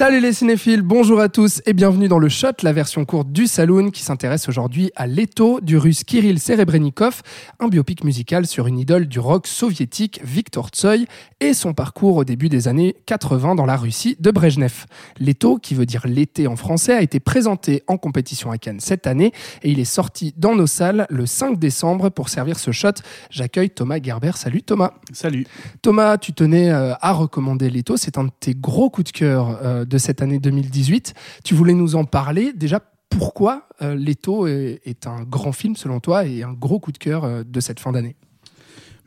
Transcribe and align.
Salut 0.00 0.20
les 0.20 0.32
cinéphiles, 0.32 0.80
bonjour 0.80 1.20
à 1.20 1.28
tous 1.28 1.60
et 1.66 1.74
bienvenue 1.74 2.08
dans 2.08 2.18
le 2.18 2.30
Shot, 2.30 2.62
la 2.62 2.72
version 2.72 3.04
courte 3.04 3.32
du 3.32 3.46
Saloon 3.46 3.90
qui 3.90 4.02
s'intéresse 4.02 4.48
aujourd'hui 4.48 4.90
à 4.96 5.06
Leto 5.06 5.60
du 5.60 5.76
russe 5.76 6.04
Kirill 6.04 6.40
Serebrennikov, 6.40 7.20
un 7.58 7.68
biopic 7.68 8.02
musical 8.02 8.46
sur 8.46 8.66
une 8.66 8.78
idole 8.78 9.08
du 9.08 9.20
rock 9.20 9.46
soviétique 9.46 10.18
Viktor 10.24 10.68
Tsoy 10.68 11.04
et 11.40 11.52
son 11.52 11.74
parcours 11.74 12.16
au 12.16 12.24
début 12.24 12.48
des 12.48 12.66
années 12.66 12.96
80 13.04 13.56
dans 13.56 13.66
la 13.66 13.76
Russie 13.76 14.16
de 14.18 14.30
Brejnev. 14.30 14.86
Leto, 15.18 15.58
qui 15.58 15.74
veut 15.74 15.84
dire 15.84 16.06
l'été 16.06 16.46
en 16.46 16.56
français, 16.56 16.94
a 16.94 17.02
été 17.02 17.20
présenté 17.20 17.82
en 17.86 17.98
compétition 17.98 18.50
à 18.50 18.56
Cannes 18.56 18.80
cette 18.80 19.06
année 19.06 19.34
et 19.62 19.70
il 19.70 19.78
est 19.78 19.84
sorti 19.84 20.32
dans 20.38 20.54
nos 20.54 20.66
salles 20.66 21.06
le 21.10 21.26
5 21.26 21.58
décembre 21.58 22.08
pour 22.08 22.30
servir 22.30 22.58
ce 22.58 22.72
shot. 22.72 22.88
J'accueille 23.28 23.68
Thomas 23.68 23.98
Gerber. 24.02 24.32
Salut 24.36 24.62
Thomas. 24.62 24.94
Salut. 25.12 25.46
Thomas, 25.82 26.16
tu 26.16 26.32
tenais 26.32 26.70
euh, 26.70 26.94
à 27.02 27.12
recommander 27.12 27.68
Leto, 27.68 27.98
c'est 27.98 28.16
un 28.16 28.24
de 28.24 28.30
tes 28.40 28.54
gros 28.54 28.88
coups 28.88 29.12
de 29.12 29.18
cœur 29.18 29.58
euh, 29.62 29.84
de 29.90 29.98
cette 29.98 30.22
année 30.22 30.38
2018. 30.38 31.12
Tu 31.44 31.54
voulais 31.54 31.74
nous 31.74 31.96
en 31.96 32.04
parler. 32.04 32.52
Déjà, 32.54 32.80
pourquoi 33.10 33.68
euh, 33.82 33.94
Leto 33.94 34.46
est, 34.46 34.80
est, 34.84 35.06
un 35.06 35.24
grand 35.24 35.52
film 35.52 35.76
selon 35.76 36.00
toi 36.00 36.24
et 36.24 36.42
un 36.42 36.52
gros 36.52 36.78
coup 36.78 36.92
de 36.92 36.98
cœur 36.98 37.24
euh, 37.24 37.42
de 37.44 37.60
cette 37.60 37.80
fin 37.80 37.92
d'année? 37.92 38.16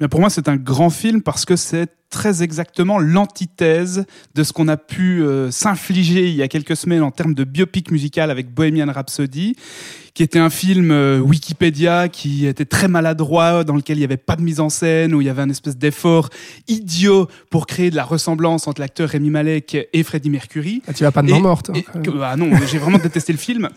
Mais 0.03 0.09
Pour 0.09 0.20
moi, 0.20 0.30
c'est 0.30 0.49
un 0.49 0.57
grand 0.57 0.89
film 0.89 1.21
parce 1.21 1.45
que 1.45 1.55
c'est 1.55 1.88
très 2.09 2.44
exactement 2.44 2.99
l'antithèse 2.99 4.05
de 4.35 4.44
ce 4.44 4.52
qu'on 4.52 4.67
a 4.67 4.75
pu 4.75 5.23
euh, 5.23 5.50
s'infliger 5.50 6.27
il 6.27 6.36
y 6.36 6.41
a 6.41 6.50
quelques 6.50 6.75
semaines 6.75 7.03
en 7.03 7.09
termes 7.09 7.33
de 7.33 7.45
biopic 7.45 7.89
musical 7.89 8.30
avec 8.30 8.53
Bohemian 8.53 8.92
Rhapsody, 8.92 9.55
qui 10.14 10.22
était 10.22 10.39
un 10.39 10.50
film 10.50 10.92
euh, 10.92 11.19
Wikipédia 11.19 12.09
qui 12.09 12.47
était 12.47 12.66
très 12.66 12.89
maladroit, 12.89 13.64
dans 13.64 13.77
lequel 13.77 13.95
il 13.95 14.02
n'y 14.02 14.05
avait 14.05 14.17
pas 14.17 14.36
de 14.36 14.42
mise 14.42 14.59
en 14.59 14.67
scène, 14.67 15.16
où 15.16 15.22
il 15.22 15.27
y 15.27 15.30
avait 15.30 15.42
un 15.42 15.50
espèce 15.50 15.77
d'effort 15.77 16.30
idiot 16.67 17.30
pour 17.49 17.66
créer 17.66 17.89
de 17.89 17.95
la 17.95 18.03
ressemblance 18.03 18.67
entre 18.67 18.81
l'acteur 18.81 19.08
Rémi 19.08 19.30
Malek 19.30 19.88
et 19.94 20.03
Freddie 20.03 20.30
Mercury. 20.30 20.81
Ah, 20.86 20.94
tu 20.94 21.05
vas 21.05 21.14
pas 21.14 21.22
de 21.22 21.30
mort 21.30 21.42
morte. 21.42 21.72
Bah 22.14 22.36
non, 22.36 22.52
j'ai 22.70 22.77
vraiment 22.77 22.97
détesté 22.97 23.31
le 23.31 23.39
film. 23.39 23.70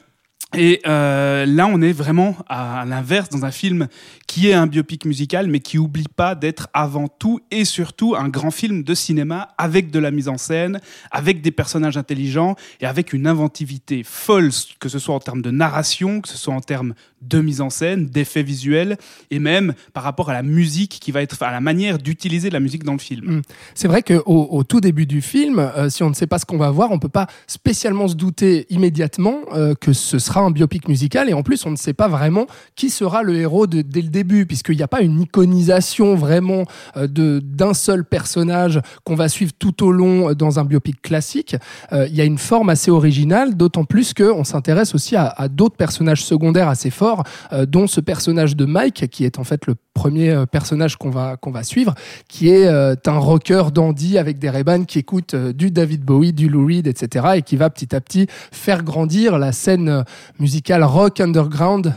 Et 0.55 0.80
euh, 0.86 1.44
là, 1.44 1.66
on 1.66 1.83
est 1.83 1.92
vraiment 1.92 2.36
à 2.48 2.84
l'inverse 2.86 3.28
dans 3.28 3.44
un 3.44 3.50
film 3.50 3.89
qui 4.28 4.48
est 4.48 4.55
un 4.55 4.66
biopic 4.66 5.05
musical, 5.05 5.48
mais 5.48 5.58
qui 5.61 5.77
oublie 5.77 6.06
pas 6.08 6.34
d'être 6.36 6.69
avant 6.72 7.08
tout 7.08 7.41
et 7.50 7.64
surtout 7.64 8.14
un 8.14 8.28
grand 8.28 8.53
film 8.53 8.84
de 8.84 8.94
cinéma 8.94 9.48
avec 9.58 9.91
de 9.91 9.98
la 9.98 10.12
mise 10.12 10.28
en 10.28 10.38
scène, 10.38 10.80
avec 11.11 11.42
des 11.42 11.50
personnages 11.50 11.97
intelligents 11.97 12.55
et 12.80 12.86
avec 12.86 13.12
une 13.12 13.27
inventivité 13.27 14.03
folle, 14.05 14.50
que 14.78 14.88
ce 14.88 15.00
soit 15.00 15.14
en 15.16 15.20
termes 15.20 15.42
de 15.42 15.50
narration, 15.50 16.20
que 16.20 16.28
ce 16.28 16.38
soit 16.38 16.55
en 16.55 16.60
termes 16.60 16.94
de 17.22 17.41
mise 17.41 17.61
en 17.61 17.70
scène, 17.70 18.06
d'effets 18.06 18.42
visuels 18.42 18.98
et 19.31 19.39
même 19.39 19.75
par 19.92 20.03
rapport 20.03 20.31
à 20.31 20.33
la 20.33 20.42
musique 20.42 20.98
qui 21.00 21.12
va 21.12 21.22
être, 21.22 21.42
à 21.42 21.50
la 21.50 21.61
manière 21.61 21.98
d'utiliser 21.98 22.50
la 22.50 22.61
musique 22.61 22.84
dans 22.84 22.92
le 22.92 22.98
film. 22.98 23.36
Mmh. 23.36 23.42
C'est 23.75 23.89
vrai 23.89 24.03
qu'au 24.03 24.22
au 24.27 24.64
tout 24.64 24.81
début 24.81 25.06
du 25.06 25.22
film, 25.22 25.59
euh, 25.59 25.89
si 25.89 26.03
on 26.03 26.11
ne 26.11 26.14
sait 26.14 26.27
pas 26.27 26.39
ce 26.39 26.44
qu'on 26.44 26.59
va 26.59 26.70
voir, 26.70 26.91
on 26.91 26.98
peut 26.98 27.09
pas 27.09 27.27
spécialement 27.47 28.09
se 28.09 28.14
douter 28.14 28.67
immédiatement 28.70 29.41
euh, 29.53 29.75
que 29.75 29.92
ce 29.92 30.19
sera 30.19 30.41
un 30.41 30.50
biopic 30.50 30.89
musical 30.89 31.31
et 31.31 31.33
en 31.33 31.42
plus 31.42 31.64
on 31.67 31.70
ne 31.70 31.77
sait 31.77 31.94
pas 31.94 32.09
vraiment 32.09 32.47
qui 32.75 32.91
sera 32.91 33.22
le 33.22 33.37
héros 33.37 33.67
dès 33.67 33.83
le 33.83 34.09
début 34.09 34.47
puisqu'il 34.47 34.77
n'y 34.77 34.83
a 34.83 34.89
pas 34.89 35.00
une 35.00 35.20
iconisation 35.20 36.14
vraiment 36.14 36.64
euh, 36.97 37.06
de 37.06 37.41
d'un 37.42 37.75
seul 37.75 38.05
personnage 38.05 38.81
qu'on 39.05 39.14
va 39.14 39.28
suivre 39.28 39.53
tout 39.59 39.84
au 39.84 39.91
long 39.91 40.33
dans 40.34 40.59
un 40.59 40.64
biopic 40.64 41.00
classique. 41.00 41.56
Il 41.92 42.14
y 42.14 42.20
a 42.20 42.25
une 42.25 42.39
forme 42.39 42.69
assez 42.69 42.91
originale, 42.91 43.56
d'autant 43.56 43.84
plus 43.84 44.12
qu'on 44.12 44.44
s'intéresse 44.44 44.94
aussi 44.94 45.16
à 45.16 45.48
d'autres 45.48 45.77
personnages 45.77 46.25
secondaires 46.25 46.69
assez 46.69 46.91
forts, 46.91 47.06
euh, 47.53 47.67
dont 47.67 47.87
ce 47.87 48.00
personnage 48.00 48.56
de 48.56 48.65
Mike 48.65 49.09
qui 49.11 49.25
est 49.25 49.39
en 49.39 49.44
fait 49.44 49.67
le 49.67 49.75
premier 49.94 50.31
euh, 50.31 50.47
personnage 50.47 50.97
qu'on 50.97 51.11
va 51.11 51.37
qu'on 51.37 51.50
va 51.50 51.62
suivre, 51.62 51.94
qui 52.28 52.49
est 52.50 52.67
euh, 52.67 52.94
un 53.06 53.19
rocker 53.19 53.65
dandy 53.72 54.19
avec 54.19 54.39
des 54.39 54.50
ray 54.50 54.65
qui 54.87 54.99
écoute 54.99 55.34
du 55.34 55.71
David 55.71 56.03
Bowie, 56.03 56.33
du 56.33 56.49
Lou 56.49 56.66
Reed, 56.66 56.87
etc. 56.87 57.27
et 57.37 57.43
qui 57.43 57.56
va 57.56 57.71
petit 57.71 57.95
à 57.95 58.00
petit 58.00 58.27
faire 58.50 58.83
grandir 58.83 59.39
la 59.39 59.53
scène 59.53 60.05
musicale 60.41 60.83
rock 60.83 61.21
underground 61.21 61.95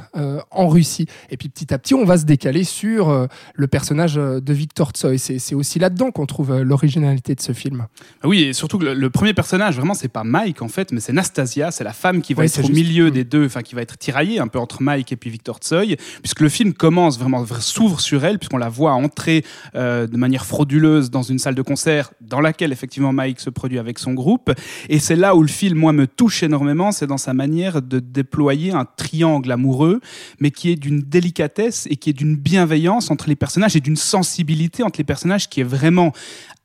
en 0.51 0.67
Russie. 0.67 1.07
Et 1.31 1.37
puis 1.37 1.49
petit 1.49 1.73
à 1.73 1.79
petit, 1.79 1.95
on 1.95 2.05
va 2.05 2.17
se 2.17 2.25
décaler 2.25 2.63
sur 2.63 3.27
le 3.53 3.67
personnage 3.67 4.15
de 4.15 4.53
Victor 4.53 4.91
Tsoy. 4.91 5.17
C'est 5.17 5.55
aussi 5.55 5.79
là-dedans 5.79 6.11
qu'on 6.11 6.27
trouve 6.27 6.61
l'originalité 6.61 7.33
de 7.33 7.41
ce 7.41 7.53
film. 7.53 7.87
Oui, 8.23 8.43
et 8.43 8.53
surtout 8.53 8.77
que 8.77 8.85
le, 8.85 8.93
le 8.93 9.09
premier 9.09 9.33
personnage, 9.33 9.77
vraiment, 9.77 9.95
c'est 9.95 10.09
pas 10.09 10.23
Mike 10.23 10.61
en 10.61 10.67
fait, 10.67 10.91
mais 10.91 10.99
c'est 10.99 11.13
Nastasia, 11.13 11.71
c'est 11.71 11.83
la 11.83 11.93
femme 11.93 12.21
qui 12.21 12.33
va 12.33 12.41
oui, 12.41 12.47
être 12.47 12.59
au 12.59 12.67
juste. 12.67 12.73
milieu 12.73 13.07
mmh. 13.07 13.11
des 13.11 13.23
deux, 13.23 13.45
enfin 13.45 13.61
qui 13.61 13.75
va 13.75 13.81
être 13.81 13.97
tiraillée 13.97 14.39
un 14.39 14.47
peu 14.47 14.59
entre 14.59 14.81
Mike 14.81 14.98
et 15.11 15.15
puis 15.15 15.29
Victor 15.29 15.57
Tsoy, 15.57 15.97
puisque 16.21 16.41
le 16.41 16.49
film 16.49 16.73
commence 16.73 17.17
vraiment, 17.17 17.45
s'ouvre 17.59 17.99
sur 17.99 18.25
elle, 18.25 18.39
puisqu'on 18.39 18.57
la 18.57 18.69
voit 18.69 18.93
entrer 18.93 19.43
euh, 19.75 20.07
de 20.07 20.17
manière 20.17 20.45
frauduleuse 20.45 21.09
dans 21.09 21.23
une 21.23 21.39
salle 21.39 21.55
de 21.55 21.61
concert 21.61 22.11
dans 22.21 22.41
laquelle 22.41 22.71
effectivement 22.71 23.13
Mike 23.13 23.39
se 23.39 23.49
produit 23.49 23.79
avec 23.79 23.99
son 23.99 24.13
groupe. 24.13 24.51
Et 24.89 24.99
c'est 24.99 25.15
là 25.15 25.35
où 25.35 25.41
le 25.41 25.47
film, 25.47 25.79
moi, 25.79 25.93
me 25.93 26.07
touche 26.07 26.43
énormément, 26.43 26.91
c'est 26.91 27.07
dans 27.07 27.17
sa 27.17 27.33
manière 27.33 27.81
de 27.81 27.99
déployer 27.99 28.71
un 28.71 28.85
triangle 28.85 29.51
amoureux, 29.51 30.01
mais 30.39 30.51
qui 30.51 30.71
est 30.71 30.75
d'une 30.75 31.01
délicatesse 31.01 31.87
et 31.89 31.95
qui 31.95 32.09
est 32.09 32.13
d'une 32.13 32.35
bienveillance 32.35 33.11
entre 33.11 33.29
les 33.29 33.35
personnages 33.35 33.75
et 33.75 33.79
d'une 33.79 33.95
sensibilité 33.95 34.83
entre 34.83 34.99
les 34.99 35.05
personnages 35.05 35.49
qui 35.49 35.61
est 35.61 35.65
vraiment 35.65 36.11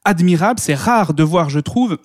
admirable. 0.05 0.61
C'est 0.61 0.75
rare 0.75 1.15
de 1.15 1.23
voir, 1.23 1.51
je 1.51 1.61
trouve, 1.61 1.99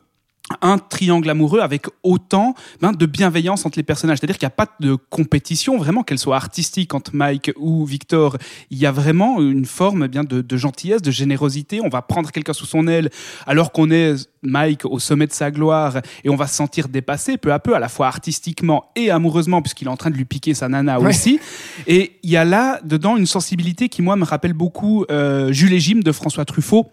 un 0.62 0.78
triangle 0.78 1.30
amoureux 1.30 1.60
avec 1.60 1.88
autant 2.04 2.56
ben, 2.82 2.92
de 2.92 3.06
bienveillance 3.06 3.66
entre 3.66 3.78
les 3.78 3.84
personnages. 3.84 4.20
C'est-à-dire 4.20 4.38
qu'il 4.38 4.46
n'y 4.46 4.54
a 4.54 4.66
pas 4.66 4.68
de 4.80 4.96
compétition, 4.96 5.78
vraiment, 5.78 6.04
qu'elle 6.04 6.20
soit 6.20 6.36
artistique 6.36 6.94
entre 6.94 7.12
Mike 7.16 7.52
ou 7.58 7.86
Victor. 7.86 8.38
Il 8.72 8.78
y 8.78 8.86
a 8.86 8.92
vraiment 8.92 9.42
une 9.42 9.66
forme 9.66 10.08
bien 10.08 10.24
de, 10.24 10.42
de 10.42 10.58
gentillesse, 10.58 11.02
de 11.02 11.12
générosité. 11.12 11.82
On 11.84 11.90
va 11.90 12.02
prendre 12.02 12.32
quelqu'un 12.32 12.54
sous 12.54 12.66
son 12.66 12.88
aile 12.88 13.10
alors 13.46 13.72
qu'on 13.72 13.92
est 13.92 14.16
Mike 14.42 14.86
au 14.86 15.00
sommet 15.00 15.28
de 15.28 15.34
sa 15.34 15.52
gloire 15.52 16.02
et 16.24 16.30
on 16.30 16.36
va 16.36 16.48
se 16.48 16.56
sentir 16.56 16.88
dépassé 16.88 17.38
peu 17.38 17.52
à 17.54 17.60
peu, 17.60 17.76
à 17.76 17.80
la 17.80 17.90
fois 17.90 18.08
artistiquement 18.08 18.86
et 18.96 19.12
amoureusement, 19.12 19.62
puisqu'il 19.62 19.88
est 19.88 19.92
en 19.92 19.98
train 19.98 20.10
de 20.10 20.16
lui 20.16 20.26
piquer 20.26 20.54
sa 20.54 20.68
nana 20.68 21.00
ouais. 21.00 21.10
aussi. 21.10 21.40
Et 21.88 22.18
il 22.24 22.30
y 22.30 22.38
a 22.38 22.46
là, 22.46 22.80
dedans, 22.84 23.18
une 23.18 23.26
sensibilité 23.26 23.90
qui, 23.90 24.02
moi, 24.02 24.16
me 24.16 24.26
rappelle 24.26 24.54
beaucoup 24.54 25.06
euh, 25.12 25.52
Jules 25.52 25.74
et 25.74 25.80
Jim 25.80 26.00
de 26.04 26.12
François 26.12 26.46
Truffaut 26.46 26.88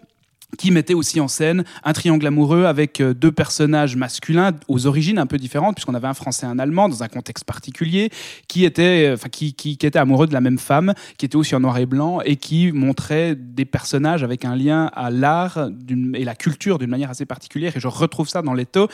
qui 0.57 0.71
mettait 0.71 0.93
aussi 0.93 1.19
en 1.19 1.27
scène 1.27 1.65
un 1.83 1.93
triangle 1.93 2.25
amoureux 2.25 2.65
avec 2.65 3.01
deux 3.01 3.31
personnages 3.31 3.95
masculins 3.95 4.51
aux 4.67 4.87
origines 4.87 5.19
un 5.19 5.25
peu 5.25 5.37
différentes 5.37 5.75
puisqu'on 5.75 5.93
avait 5.93 6.07
un 6.07 6.13
français 6.13 6.45
et 6.45 6.49
un 6.49 6.57
allemand 6.57 6.87
dans 6.87 7.03
un 7.03 7.09
contexte 7.09 7.43
particulier 7.43 8.09
qui 8.47 8.63
était 8.63 9.11
enfin 9.13 9.27
qui, 9.29 9.53
qui, 9.53 9.71
était 9.71 9.97
amoureux 9.97 10.25
de 10.25 10.33
la 10.33 10.41
même 10.41 10.57
femme 10.57 10.93
qui 11.17 11.25
était 11.25 11.35
aussi 11.35 11.53
en 11.53 11.59
noir 11.59 11.77
et 11.77 11.85
blanc 11.85 12.21
et 12.21 12.37
qui 12.37 12.71
montrait 12.71 13.35
des 13.35 13.65
personnages 13.65 14.23
avec 14.23 14.45
un 14.45 14.55
lien 14.55 14.89
à 14.93 15.11
l'art 15.11 15.69
et 16.13 16.23
la 16.23 16.35
culture 16.35 16.77
d'une 16.77 16.89
manière 16.89 17.09
assez 17.09 17.25
particulière. 17.25 17.75
Et 17.75 17.79
je 17.79 17.87
retrouve 17.87 18.29
ça 18.29 18.41
dans 18.41 18.53
Leto. 18.53 18.87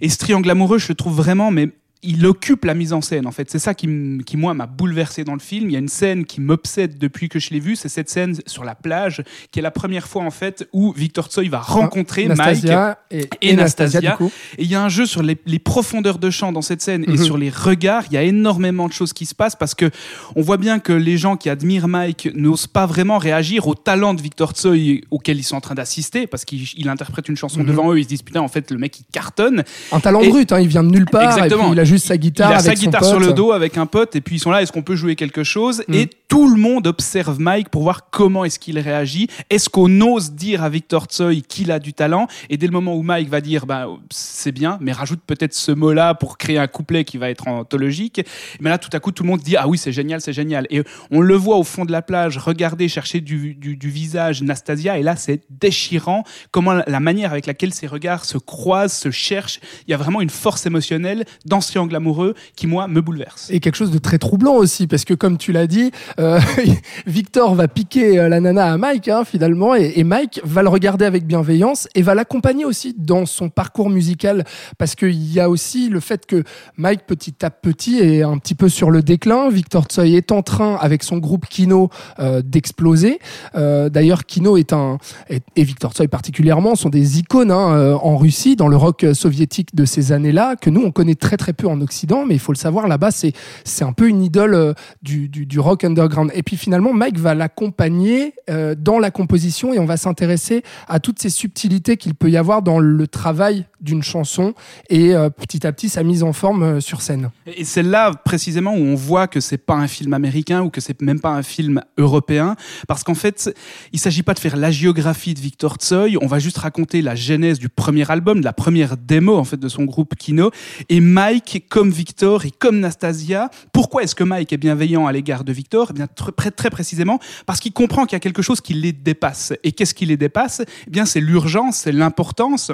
Et 0.00 0.08
ce 0.08 0.18
triangle 0.18 0.48
amoureux 0.50 0.78
je 0.78 0.88
le 0.88 0.94
trouve 0.94 1.16
vraiment 1.16 1.50
mais 1.50 1.70
il 2.02 2.26
occupe 2.26 2.64
la 2.64 2.74
mise 2.74 2.92
en 2.92 3.00
scène 3.00 3.26
en 3.26 3.32
fait 3.32 3.48
c'est 3.50 3.58
ça 3.60 3.74
qui, 3.74 3.88
qui 4.26 4.36
moi 4.36 4.54
m'a 4.54 4.66
bouleversé 4.66 5.22
dans 5.24 5.34
le 5.34 5.40
film 5.40 5.70
il 5.70 5.72
y 5.72 5.76
a 5.76 5.78
une 5.78 5.88
scène 5.88 6.24
qui 6.24 6.40
m'obsède 6.40 6.98
depuis 6.98 7.28
que 7.28 7.38
je 7.38 7.50
l'ai 7.50 7.60
vue 7.60 7.76
c'est 7.76 7.88
cette 7.88 8.10
scène 8.10 8.36
sur 8.46 8.64
la 8.64 8.74
plage 8.74 9.22
qui 9.50 9.60
est 9.60 9.62
la 9.62 9.70
première 9.70 10.08
fois 10.08 10.24
en 10.24 10.30
fait 10.30 10.68
où 10.72 10.92
Victor 10.92 11.26
Tsoy 11.28 11.48
va 11.48 11.60
rencontrer 11.60 12.26
ah, 12.28 12.34
Mike 12.34 12.64
et, 13.10 13.28
et, 13.40 13.54
Nastasia, 13.54 14.00
Nastasia 14.00 14.18
et 14.58 14.62
il 14.64 14.68
y 14.68 14.74
a 14.74 14.82
un 14.82 14.88
jeu 14.88 15.06
sur 15.06 15.22
les, 15.22 15.38
les, 15.46 15.58
profondeurs 15.60 16.18
de 16.18 16.30
champ 16.30 16.50
dans 16.52 16.62
cette 16.62 16.82
scène 16.82 17.02
mm 17.02 17.04
-hmm. 17.04 17.14
et 17.14 17.18
Mhm. 17.18 17.24
sur 17.24 17.38
les 17.38 17.50
regards 17.50 18.04
il 18.10 18.14
y 18.14 18.16
a 18.16 18.22
énormément 18.22 18.88
de 18.88 18.92
choses 18.92 19.12
qui 19.12 19.26
se 19.26 19.34
passent 19.34 19.56
parce 19.56 19.74
que 19.74 19.90
on 20.34 20.42
voit 20.42 20.56
bien 20.66 20.78
que 20.80 20.92
les 20.92 21.16
gens 21.16 21.36
qui 21.36 21.48
admirent 21.50 21.88
Mike 21.88 22.30
n'osent 22.34 22.66
pas 22.78 22.86
vraiment 22.86 23.18
réagir 23.18 23.60
au 23.68 23.74
talent 23.74 24.14
de 24.14 24.22
Victor 24.22 24.50
Tsoy 24.52 25.02
auquel 25.10 25.36
ils 25.38 25.44
sont 25.50 25.56
en 25.56 25.60
train 25.60 25.76
d'assister 25.80 26.26
parce 26.26 26.44
qu'il 26.44 26.88
interprète 26.88 27.28
une 27.28 27.36
chanson 27.36 27.60
mm 27.60 27.62
-hmm. 27.62 27.66
devant 27.72 27.86
eux 27.92 27.98
ils 28.00 28.04
se 28.04 28.08
disent 28.14 28.26
putain 28.28 28.42
en 28.48 28.52
fait 28.54 28.66
le 28.74 28.78
mec 28.84 28.92
il 29.00 29.06
cartonne 29.18 29.58
un 29.96 30.00
talent 30.06 30.22
et... 30.22 30.28
brut 30.32 30.50
hein, 30.52 30.60
il 30.66 30.68
vient 30.74 30.84
de 30.88 30.92
nulle 30.96 31.10
part 31.16 31.22
Exactement. 31.30 31.64
et 31.64 31.66
puis 31.66 31.76
il 31.76 31.80
a 31.80 31.90
juste 31.92 32.06
sa 32.06 32.16
guitare 32.16 32.50
il 32.50 32.54
a 32.54 32.58
avec 32.58 32.78
sa 32.78 32.84
guitare 32.84 33.04
sur 33.04 33.20
le 33.20 33.32
dos 33.32 33.52
avec 33.52 33.76
un 33.76 33.86
pote 33.86 34.16
et 34.16 34.20
puis 34.20 34.36
ils 34.36 34.38
sont 34.38 34.50
là 34.50 34.62
est-ce 34.62 34.72
qu'on 34.72 34.82
peut 34.82 34.96
jouer 34.96 35.16
quelque 35.16 35.44
chose 35.44 35.82
mm. 35.88 35.94
et 35.94 36.10
tout 36.32 36.48
le 36.48 36.56
monde 36.58 36.86
observe 36.86 37.38
Mike 37.38 37.68
pour 37.68 37.82
voir 37.82 38.08
comment 38.08 38.46
est-ce 38.46 38.58
qu'il 38.58 38.78
réagit. 38.78 39.28
Est-ce 39.50 39.68
qu'on 39.68 40.00
ose 40.00 40.32
dire 40.32 40.62
à 40.62 40.70
Victor 40.70 41.04
Tsoy 41.04 41.42
qu'il 41.42 41.70
a 41.70 41.78
du 41.78 41.92
talent 41.92 42.26
et 42.48 42.56
dès 42.56 42.64
le 42.64 42.72
moment 42.72 42.96
où 42.96 43.02
Mike 43.02 43.28
va 43.28 43.42
dire 43.42 43.66
bah 43.66 43.86
c'est 44.08 44.50
bien 44.50 44.78
mais 44.80 44.92
rajoute 44.92 45.20
peut-être 45.26 45.52
ce 45.52 45.72
mot 45.72 45.92
là 45.92 46.14
pour 46.14 46.38
créer 46.38 46.56
un 46.56 46.68
couplet 46.68 47.04
qui 47.04 47.18
va 47.18 47.28
être 47.28 47.48
anthologique. 47.48 48.22
Mais 48.60 48.70
là 48.70 48.78
tout 48.78 48.88
à 48.94 48.98
coup 48.98 49.12
tout 49.12 49.24
le 49.24 49.28
monde 49.28 49.40
dit 49.40 49.58
ah 49.58 49.68
oui 49.68 49.76
c'est 49.76 49.92
génial 49.92 50.22
c'est 50.22 50.32
génial. 50.32 50.66
Et 50.70 50.82
on 51.10 51.20
le 51.20 51.34
voit 51.34 51.58
au 51.58 51.64
fond 51.64 51.84
de 51.84 51.92
la 51.92 52.00
plage 52.00 52.38
regarder 52.38 52.88
chercher 52.88 53.20
du, 53.20 53.52
du, 53.52 53.76
du 53.76 53.90
visage 53.90 54.42
Nastasia 54.42 54.98
et 54.98 55.02
là 55.02 55.16
c'est 55.16 55.42
déchirant 55.50 56.24
comment 56.50 56.72
la 56.86 57.00
manière 57.00 57.32
avec 57.32 57.44
laquelle 57.44 57.74
ses 57.74 57.86
regards 57.86 58.24
se 58.24 58.38
croisent 58.38 58.96
se 58.96 59.10
cherchent. 59.10 59.60
Il 59.86 59.90
y 59.90 59.94
a 59.94 59.98
vraiment 59.98 60.22
une 60.22 60.30
force 60.30 60.64
émotionnelle 60.64 61.26
dans 61.44 61.60
ce 61.60 61.72
triangle 61.82 61.96
amoureux 61.96 62.34
qui, 62.56 62.66
moi, 62.66 62.86
me 62.88 63.00
bouleverse. 63.00 63.48
Et 63.50 63.60
quelque 63.60 63.76
chose 63.76 63.90
de 63.90 63.98
très 63.98 64.18
troublant 64.18 64.54
aussi, 64.54 64.86
parce 64.86 65.04
que 65.04 65.14
comme 65.14 65.38
tu 65.38 65.52
l'as 65.52 65.66
dit, 65.66 65.90
euh, 66.18 66.38
Victor 67.06 67.54
va 67.54 67.68
piquer 67.68 68.18
euh, 68.18 68.28
la 68.28 68.40
nana 68.40 68.72
à 68.72 68.76
Mike, 68.76 69.08
hein, 69.08 69.24
finalement, 69.24 69.74
et, 69.74 70.02
Mike 70.04 70.40
va 70.44 70.62
le 70.62 70.68
regarder 70.68 71.04
avec 71.04 71.26
bienveillance 71.26 71.88
et 71.94 72.02
va 72.02 72.14
l'accompagner 72.14 72.64
aussi 72.64 72.94
dans 72.96 73.24
son 73.26 73.48
parcours 73.48 73.88
musical, 73.88 74.44
parce 74.78 74.94
qu'il 74.94 75.32
y 75.32 75.40
a 75.40 75.48
aussi 75.48 75.88
le 75.88 76.00
fait 76.00 76.26
que 76.26 76.44
Mike, 76.76 77.06
petit 77.06 77.44
à 77.44 77.50
petit, 77.50 77.98
est 77.98 78.22
un 78.22 78.38
petit 78.38 78.54
peu 78.54 78.68
sur 78.68 78.90
le 78.90 79.02
déclin. 79.02 79.48
Victor 79.48 79.84
Tsoi 79.84 80.06
est 80.06 80.32
en 80.32 80.42
train, 80.42 80.76
avec 80.80 81.02
son 81.02 81.18
groupe 81.18 81.46
Kino, 81.46 81.90
euh, 82.18 82.42
d'exploser. 82.42 83.18
D'ailleurs, 83.54 84.24
Kino 84.26 84.56
est 84.56 84.72
un, 84.72 84.98
et, 85.28 85.40
Victor 85.62 85.92
Tsoi 85.92 86.08
particulièrement, 86.08 86.74
sont 86.74 86.88
des 86.88 87.18
icônes 87.18 87.50
hein, 87.50 87.98
en 88.02 88.16
Russie, 88.16 88.56
dans 88.56 88.68
le 88.68 88.76
rock 88.76 89.06
soviétique 89.14 89.74
de 89.74 89.84
ces 89.84 90.12
années-là, 90.12 90.56
que 90.56 90.70
nous, 90.70 90.82
on 90.82 90.90
connaît 90.90 91.14
très 91.14 91.36
très 91.36 91.52
peu 91.52 91.68
Occident, 91.80 92.24
mais 92.26 92.34
il 92.34 92.40
faut 92.40 92.52
le 92.52 92.58
savoir, 92.58 92.88
là-bas, 92.88 93.10
c'est 93.10 93.32
c'est 93.64 93.84
un 93.84 93.92
peu 93.92 94.08
une 94.08 94.22
idole 94.22 94.54
euh, 94.54 94.74
du, 95.02 95.28
du, 95.28 95.60
rock 95.60 95.84
underground. 95.84 96.30
Et 96.34 96.42
puis 96.42 96.56
finalement, 96.56 96.92
Mike 96.92 97.18
va 97.18 97.34
l'accompagner 97.34 98.34
euh, 98.50 98.74
dans 98.76 98.98
la 98.98 99.10
composition 99.10 99.72
et 99.72 99.78
on 99.78 99.84
va 99.84 99.96
s'intéresser 99.96 100.62
à 100.88 101.00
toutes 101.00 101.20
ces 101.20 101.30
subtilités 101.30 101.96
qu'il 101.96 102.14
peut 102.14 102.30
y 102.30 102.36
avoir 102.36 102.62
dans 102.62 102.78
le 102.78 103.06
travail 103.06 103.66
d'une 103.80 104.02
chanson 104.02 104.54
et 104.88 105.14
euh, 105.14 105.30
petit 105.30 105.66
à 105.66 105.72
petit 105.72 105.88
sa 105.88 106.02
mise 106.02 106.22
en 106.22 106.32
forme 106.32 106.80
sur 106.80 107.02
scène. 107.02 107.30
Et 107.46 107.64
c'est 107.64 107.82
là 107.82 108.12
précisément 108.12 108.72
où 108.74 108.80
on 108.80 108.94
voit 108.94 109.26
que 109.26 109.40
c'est 109.40 109.58
pas 109.58 109.74
un 109.74 109.88
film 109.88 110.12
américain 110.14 110.62
ou 110.62 110.70
que 110.70 110.80
c'est 110.80 111.00
même 111.02 111.20
pas 111.20 111.30
un 111.30 111.42
film 111.42 111.82
européen 111.98 112.56
parce 112.88 113.04
qu'en 113.04 113.14
fait, 113.14 113.54
il 113.92 113.98
s'agit 113.98 114.22
pas 114.22 114.34
de 114.34 114.38
faire 114.38 114.56
la 114.56 114.70
géographie 114.70 115.34
de 115.34 115.40
Victor 115.40 115.76
Tsoi, 115.76 116.08
on 116.20 116.26
va 116.26 116.38
juste 116.38 116.58
raconter 116.58 117.02
la 117.02 117.14
genèse 117.14 117.58
du 117.58 117.68
premier 117.68 118.10
album, 118.10 118.40
de 118.40 118.44
la 118.44 118.52
première 118.52 118.96
démo 118.96 119.36
en 119.36 119.44
fait 119.44 119.56
de 119.56 119.68
son 119.68 119.84
groupe 119.84 120.14
Kino 120.16 120.50
et 120.88 121.00
Mike 121.00 121.61
comme 121.68 121.90
Victor 121.90 122.44
et 122.44 122.50
comme 122.50 122.80
Nastasia, 122.80 123.50
pourquoi 123.72 124.02
est-ce 124.02 124.14
que 124.14 124.24
Mike 124.24 124.52
est 124.52 124.58
bienveillant 124.58 125.06
à 125.06 125.12
l'égard 125.12 125.44
de 125.44 125.52
Victor? 125.52 125.88
Eh 125.90 125.92
bien 125.94 126.06
très, 126.06 126.70
précisément 126.70 127.18
parce 127.46 127.60
qu'il 127.60 127.72
comprend 127.72 128.04
qu'il 128.04 128.14
y 128.14 128.16
a 128.16 128.20
quelque 128.20 128.42
chose 128.42 128.60
qui 128.60 128.74
les 128.74 128.92
dépasse. 128.92 129.52
Et 129.64 129.72
qu'est-ce 129.72 129.94
qui 129.94 130.06
les 130.06 130.16
dépasse? 130.16 130.62
Eh 130.86 130.90
bien 130.90 131.06
c'est 131.06 131.20
l'urgence, 131.20 131.76
c'est 131.76 131.92
l'importance 131.92 132.72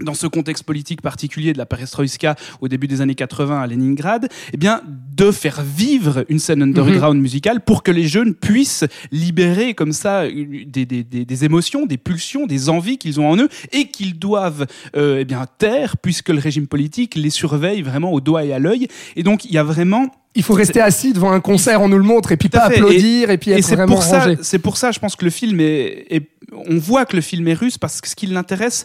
dans 0.00 0.14
ce 0.14 0.26
contexte 0.26 0.64
politique 0.64 1.02
particulier 1.02 1.52
de 1.52 1.58
la 1.58 1.66
perestroïka 1.66 2.36
au 2.60 2.68
début 2.68 2.86
des 2.86 3.00
années 3.00 3.14
80 3.14 3.60
à 3.60 3.66
Leningrad, 3.66 4.28
eh 4.52 4.56
bien, 4.56 4.80
de 5.16 5.30
faire 5.30 5.62
vivre 5.62 6.24
une 6.28 6.38
scène 6.38 6.62
underground 6.62 7.16
mhm. 7.16 7.22
musicale 7.22 7.60
pour 7.60 7.82
que 7.82 7.90
les 7.90 8.06
jeunes 8.06 8.34
puissent 8.34 8.84
libérer 9.10 9.74
comme 9.74 9.92
ça 9.92 10.28
des, 10.28 10.86
des, 10.86 11.02
des, 11.02 11.44
émotions, 11.44 11.86
des 11.86 11.98
pulsions, 11.98 12.46
des 12.46 12.68
envies 12.68 12.98
qu'ils 12.98 13.20
ont 13.20 13.28
en 13.28 13.36
eux 13.36 13.48
et 13.72 13.88
qu'ils 13.88 14.18
doivent 14.18 14.66
euh, 14.96 15.18
eh 15.20 15.24
bien 15.24 15.46
taire 15.58 15.96
puisque 15.96 16.28
le 16.28 16.38
régime 16.38 16.66
politique 16.66 17.14
les 17.14 17.30
surveille 17.30 17.82
vraiment 17.82 18.12
au 18.12 18.20
doigt 18.20 18.44
et 18.44 18.52
à 18.52 18.58
l'œil. 18.58 18.88
Et 19.16 19.22
donc, 19.22 19.44
il 19.44 19.52
y 19.52 19.58
a 19.58 19.64
vraiment 19.64 20.12
il 20.34 20.44
faut 20.44 20.54
rester 20.54 20.80
assis 20.80 21.12
devant 21.12 21.32
un 21.32 21.40
concert, 21.40 21.82
on 21.82 21.88
nous 21.88 21.98
le 21.98 22.04
montre, 22.04 22.30
et 22.30 22.36
puis 22.36 22.48
pas 22.48 22.60
applaudir, 22.60 23.30
et, 23.30 23.38
puis 23.38 23.50
être 23.50 23.66
vraiment 23.66 23.94
pour 23.94 24.04
ça, 24.04 24.28
C'est 24.40 24.60
pour 24.60 24.76
ça, 24.76 24.92
je 24.92 25.00
pense 25.00 25.16
que 25.16 25.24
le 25.24 25.32
film 25.32 25.58
est, 25.58 26.06
est, 26.10 26.28
on 26.52 26.78
voit 26.78 27.06
que 27.06 27.16
le 27.16 27.22
film 27.22 27.48
est 27.48 27.54
russe 27.54 27.76
parce 27.76 28.00
que 28.00 28.08
ce 28.08 28.14
qui 28.14 28.26
l'intéresse, 28.26 28.84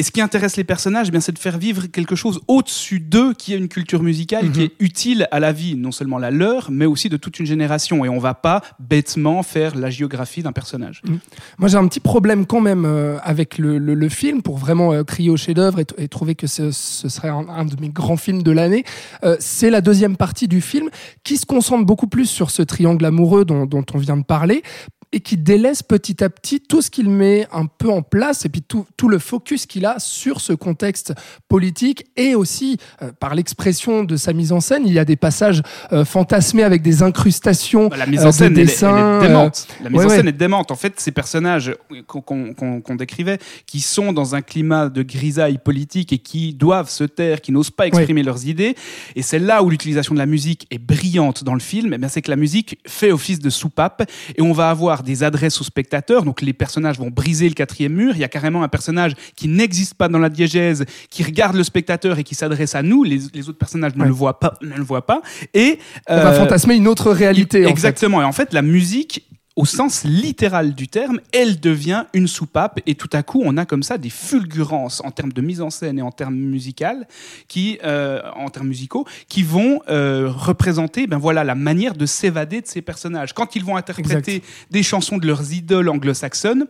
et 0.00 0.02
ce 0.02 0.10
qui 0.10 0.22
intéresse 0.22 0.56
les 0.56 0.64
personnages, 0.64 1.08
eh 1.08 1.10
bien, 1.10 1.20
c'est 1.20 1.30
de 1.32 1.38
faire 1.38 1.58
vivre 1.58 1.84
quelque 1.88 2.16
chose 2.16 2.40
au-dessus 2.48 3.00
d'eux, 3.00 3.34
qui 3.34 3.52
est 3.52 3.58
une 3.58 3.68
culture 3.68 4.02
musicale 4.02 4.50
qui 4.50 4.60
mhm. 4.60 4.64
est 4.64 4.72
utile 4.78 5.28
à 5.30 5.40
la 5.40 5.52
vie, 5.52 5.76
non 5.76 5.92
seulement 5.92 6.16
la 6.16 6.30
leur, 6.30 6.70
mais 6.70 6.86
aussi 6.86 7.10
de 7.10 7.18
toute 7.18 7.38
une 7.38 7.44
génération. 7.44 8.02
Et 8.06 8.08
on 8.08 8.18
va 8.18 8.32
pas 8.32 8.62
bêtement 8.78 9.42
faire 9.42 9.76
la 9.76 9.90
géographie 9.90 10.42
d'un 10.42 10.52
personnage. 10.52 11.02
Mhm. 11.06 11.18
Moi, 11.58 11.68
j'ai 11.68 11.76
un 11.76 11.86
petit 11.86 12.00
problème 12.00 12.46
quand 12.46 12.62
même 12.62 12.86
euh, 12.86 13.18
avec 13.22 13.58
le, 13.58 13.76
le, 13.76 14.08
film 14.08 14.40
pour 14.40 14.56
vraiment 14.56 14.94
euh, 14.94 15.04
crier 15.04 15.28
au 15.28 15.36
chef-d'œuvre 15.36 15.80
et, 15.98 16.08
trouver 16.08 16.34
que 16.34 16.46
ce, 16.46 16.70
ce 16.70 17.10
serait 17.10 17.28
un, 17.28 17.66
de 17.66 17.78
mes 17.78 17.90
grands 17.90 18.16
films 18.16 18.42
de 18.42 18.52
l'année. 18.52 18.84
Euh, 19.24 19.36
c'est 19.38 19.68
la 19.68 19.82
deuxième 19.82 20.16
partie 20.16 20.48
du 20.48 20.62
film 20.62 20.88
qui 21.24 21.36
se 21.36 21.44
concentre 21.44 21.84
beaucoup 21.84 22.06
plus 22.06 22.24
sur 22.24 22.50
ce 22.50 22.62
triangle 22.62 23.04
amoureux 23.04 23.44
dont, 23.44 23.66
dont 23.66 23.84
on 23.92 23.98
vient 23.98 24.16
de 24.16 24.24
parler 24.24 24.62
et 25.12 25.20
qui 25.20 25.36
délaisse 25.36 25.82
petit 25.82 26.22
à 26.22 26.30
petit 26.30 26.60
tout 26.60 26.82
ce 26.82 26.90
qu'il 26.90 27.10
met 27.10 27.46
un 27.52 27.66
peu 27.66 27.90
en 27.90 28.02
place 28.02 28.44
et 28.44 28.48
puis 28.48 28.62
tout, 28.62 28.86
tout 28.96 29.08
le 29.08 29.18
focus 29.18 29.66
qu'il 29.66 29.84
a 29.84 29.98
sur 29.98 30.40
ce 30.40 30.52
contexte 30.52 31.14
politique 31.48 32.06
et 32.16 32.34
aussi 32.34 32.78
euh, 33.02 33.10
par 33.18 33.34
l'expression 33.34 34.04
de 34.04 34.16
sa 34.16 34.32
mise 34.32 34.52
en 34.52 34.60
scène. 34.60 34.84
Il 34.86 34.92
y 34.92 34.98
a 34.98 35.04
des 35.04 35.16
passages 35.16 35.62
euh, 35.92 36.04
fantasmés 36.04 36.62
avec 36.62 36.82
des 36.82 37.02
incrustations 37.02 37.88
bah, 37.88 37.96
la 37.96 38.06
mise 38.06 38.24
en 38.24 38.28
euh, 38.28 38.32
scène, 38.32 38.54
de 38.54 38.62
dessins. 38.62 39.20
est 39.20 39.26
démente. 39.26 39.66
La 39.82 39.90
mise 39.90 40.04
en 40.04 40.08
scène 40.08 40.28
est 40.28 40.32
démente. 40.32 40.70
En 40.70 40.76
fait, 40.76 41.00
ces 41.00 41.10
personnages 41.10 41.74
qu'on 42.06 42.94
décrivait, 42.96 43.38
qui 43.66 43.80
sont 43.80 44.12
dans 44.12 44.34
un 44.34 44.42
climat 44.42 44.88
de 44.88 45.02
grisaille 45.02 45.58
politique 45.58 46.12
et 46.12 46.18
qui 46.18 46.54
doivent 46.54 46.90
se 46.90 47.04
taire, 47.04 47.40
qui 47.40 47.50
n'osent 47.50 47.70
pas 47.70 47.86
exprimer 47.86 48.22
leurs 48.22 48.46
idées, 48.46 48.76
et 49.16 49.22
c'est 49.22 49.38
là 49.38 49.62
où 49.62 49.70
l'utilisation 49.70 50.14
de 50.14 50.20
la 50.20 50.26
musique 50.26 50.66
est 50.70 50.78
brillante 50.78 51.42
dans 51.44 51.54
le 51.54 51.60
film, 51.60 51.94
eh 51.94 52.08
c'est 52.08 52.22
que 52.22 52.30
la 52.30 52.36
musique 52.36 52.78
fait 52.86 53.12
office 53.12 53.38
de 53.38 53.50
soupape 53.50 54.08
et 54.36 54.42
on 54.42 54.52
va 54.52 54.70
avoir 54.70 54.99
des 55.02 55.22
adresses 55.22 55.60
aux 55.60 55.64
spectateurs. 55.64 56.24
Donc 56.24 56.42
les 56.42 56.52
personnages 56.52 56.98
vont 56.98 57.10
briser 57.10 57.48
le 57.48 57.54
quatrième 57.54 57.92
mur. 57.92 58.12
Il 58.14 58.20
y 58.20 58.24
a 58.24 58.28
carrément 58.28 58.62
un 58.62 58.68
personnage 58.68 59.12
qui 59.36 59.48
n'existe 59.48 59.94
pas 59.94 60.08
dans 60.08 60.18
la 60.18 60.28
diégèse, 60.28 60.84
qui 61.10 61.22
regarde 61.22 61.56
le 61.56 61.64
spectateur 61.64 62.18
et 62.18 62.24
qui 62.24 62.34
s'adresse 62.34 62.74
à 62.74 62.82
nous. 62.82 63.04
Les, 63.04 63.48
autres 63.48 63.58
personnages 63.58 63.96
ne 63.96 64.04
le 64.04 64.10
voient 64.10 64.40
pas, 64.40 64.54
ne 64.62 64.74
le 64.74 64.82
voient 64.82 65.06
pas. 65.06 65.22
Et 65.54 65.78
on 66.08 66.16
va 66.16 66.32
euh, 66.32 66.38
fantasmer 66.38 66.74
une 66.76 66.88
autre 66.88 67.10
réalité. 67.10 67.66
Exactement. 67.66 68.20
Et 68.20 68.24
en 68.24 68.32
fait, 68.32 68.52
la 68.52 68.62
musique 68.62 69.26
au 69.60 69.66
sens 69.66 70.04
littéral 70.04 70.74
du 70.74 70.88
terme, 70.88 71.20
elle 71.32 71.60
devient 71.60 72.04
une 72.14 72.26
soupape 72.26 72.80
et 72.86 72.94
tout 72.94 73.10
à 73.12 73.22
coup 73.22 73.42
on 73.44 73.58
a 73.58 73.66
comme 73.66 73.82
ça 73.82 73.98
des 73.98 74.08
fulgurances 74.08 75.02
en 75.04 75.10
termes 75.10 75.32
de 75.32 75.42
mise 75.42 75.60
en 75.60 75.68
scène 75.68 75.98
et 75.98 76.02
en 76.02 76.10
termes 76.10 76.34
musicaux 76.34 76.70
qui, 77.48 77.78
euh, 77.84 78.20
en 78.36 78.48
termes 78.48 78.68
musicaux, 78.68 79.06
qui 79.28 79.42
vont 79.42 79.80
euh, 79.88 80.30
représenter, 80.30 81.06
ben 81.06 81.18
voilà, 81.18 81.44
la 81.44 81.54
manière 81.54 81.94
de 81.94 82.06
s'évader 82.06 82.60
de 82.60 82.66
ces 82.66 82.82
personnages. 82.82 83.32
Quand 83.34 83.56
ils 83.56 83.64
vont 83.64 83.76
interpréter 83.76 84.42
des 84.70 84.82
chansons 84.82 85.18
de 85.18 85.26
leurs 85.26 85.52
idoles 85.52 85.88
anglo-saxonnes, 85.88 86.66